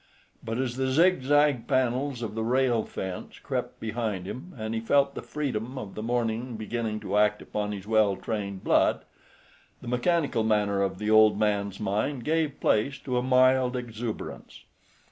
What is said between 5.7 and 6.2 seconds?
of the